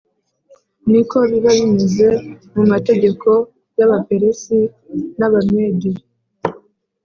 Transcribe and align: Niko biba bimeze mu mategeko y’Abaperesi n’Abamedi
Niko 0.89 1.17
biba 1.29 1.51
bimeze 1.57 2.07
mu 2.55 2.63
mategeko 2.71 3.29
y’Abaperesi 3.77 4.57
n’Abamedi 5.17 5.91